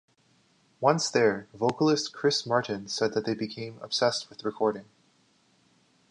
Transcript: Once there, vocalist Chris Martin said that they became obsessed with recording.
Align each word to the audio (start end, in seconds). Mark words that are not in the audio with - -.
Once 0.79 1.11
there, 1.11 1.47
vocalist 1.53 2.11
Chris 2.11 2.43
Martin 2.43 2.87
said 2.87 3.13
that 3.13 3.23
they 3.23 3.35
became 3.35 3.77
obsessed 3.83 4.29
with 4.31 4.43
recording. 4.43 4.85